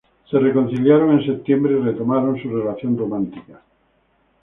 Se 0.31 0.39
reconciliaron 0.39 1.11
en 1.19 1.25
septiembre 1.27 1.73
y 1.73 1.79
retomaron 1.83 2.35
su 2.41 2.49
relación 2.49 2.97
romántica. 2.97 3.61